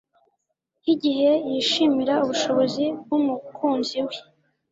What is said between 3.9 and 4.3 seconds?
we